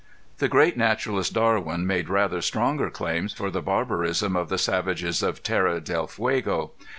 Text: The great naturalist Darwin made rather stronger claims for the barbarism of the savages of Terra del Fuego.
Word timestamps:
The 0.39 0.47
great 0.49 0.77
naturalist 0.77 1.33
Darwin 1.35 1.85
made 1.85 2.09
rather 2.09 2.41
stronger 2.41 2.89
claims 2.89 3.33
for 3.33 3.51
the 3.51 3.61
barbarism 3.61 4.35
of 4.35 4.49
the 4.49 4.57
savages 4.57 5.21
of 5.21 5.43
Terra 5.43 5.79
del 5.79 6.07
Fuego. 6.07 6.71